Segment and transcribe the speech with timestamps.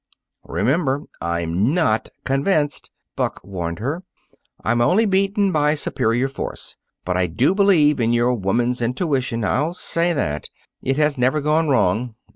[0.47, 4.01] "Remember, I'm not convinced," Buck warned her;
[4.63, 6.75] "I'm only beaten by superior force.
[7.05, 10.49] But I do believe in your woman's intuition I'll say that.
[10.81, 12.15] It has never gone wrong.